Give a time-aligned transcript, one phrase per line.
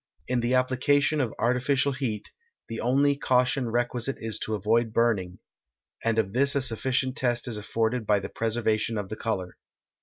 [0.27, 2.31] In the application of artificial heat,
[2.69, 5.37] the only caution requisite is to avoid burning;
[6.03, 9.57] and of this a sufficient test is afforded by the preservation of the color.